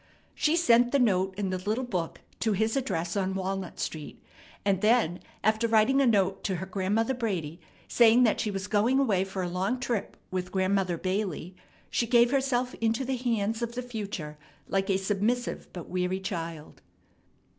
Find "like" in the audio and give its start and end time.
14.67-14.89